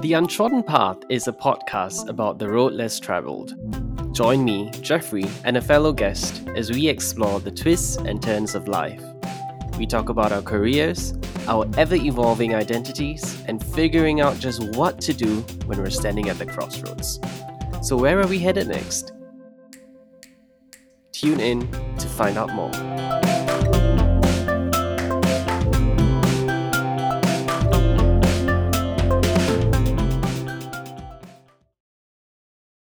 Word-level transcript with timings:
The 0.00 0.14
Untrodden 0.14 0.62
Path 0.64 0.98
is 1.08 1.28
a 1.28 1.32
podcast 1.32 2.08
about 2.08 2.38
the 2.38 2.48
road 2.48 2.72
less 2.72 2.98
traveled. 2.98 3.54
Join 4.12 4.44
me, 4.44 4.70
Jeffrey, 4.80 5.26
and 5.44 5.56
a 5.56 5.60
fellow 5.60 5.92
guest 5.92 6.46
as 6.56 6.70
we 6.70 6.88
explore 6.88 7.38
the 7.40 7.50
twists 7.50 7.96
and 7.96 8.20
turns 8.20 8.54
of 8.54 8.66
life. 8.68 9.02
We 9.78 9.86
talk 9.86 10.08
about 10.08 10.32
our 10.32 10.42
careers, 10.42 11.14
our 11.46 11.70
ever 11.76 11.94
evolving 11.94 12.54
identities, 12.54 13.42
and 13.46 13.64
figuring 13.64 14.20
out 14.20 14.40
just 14.40 14.76
what 14.76 15.00
to 15.02 15.14
do 15.14 15.40
when 15.66 15.78
we're 15.78 15.90
standing 15.90 16.28
at 16.28 16.38
the 16.38 16.46
crossroads. 16.46 17.20
So, 17.80 17.96
where 17.96 18.20
are 18.20 18.26
we 18.26 18.40
headed 18.40 18.68
next? 18.68 19.12
Tune 21.12 21.40
in 21.40 21.70
to 21.98 22.08
find 22.08 22.36
out 22.38 22.50
more. 22.52 24.13